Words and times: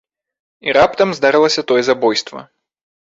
І 0.69 0.73
раптам 0.77 1.13
здарылася 1.17 1.65
тое 1.73 1.81
забойства. 1.91 2.39